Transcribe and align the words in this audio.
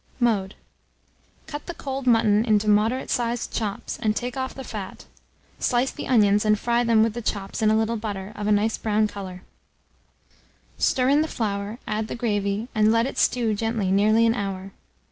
Mode. 0.19 0.55
Cut 1.45 1.67
the 1.67 1.75
cold 1.75 2.07
mutton 2.07 2.43
into 2.43 2.67
moderate 2.67 3.11
sized 3.11 3.53
chops, 3.53 3.99
and 4.01 4.15
take 4.15 4.35
off 4.35 4.55
the 4.55 4.63
fat; 4.63 5.05
slice 5.59 5.91
the 5.91 6.07
onions, 6.07 6.43
and 6.43 6.57
fry 6.57 6.83
them 6.83 7.03
with 7.03 7.13
the 7.13 7.21
chops, 7.21 7.61
in 7.61 7.69
a 7.69 7.77
little 7.77 7.97
butter, 7.97 8.31
of 8.35 8.47
a 8.47 8.51
nice 8.51 8.79
brown 8.79 9.07
colour; 9.07 9.43
stir 10.79 11.09
in 11.09 11.21
the 11.21 11.27
flour, 11.27 11.77
add 11.87 12.07
the 12.07 12.15
gravy, 12.15 12.67
and 12.73 12.91
let 12.91 13.05
it 13.05 13.19
stew 13.19 13.53
gently 13.53 13.91
nearly 13.91 14.25
an 14.25 14.33
hour. 14.33 14.71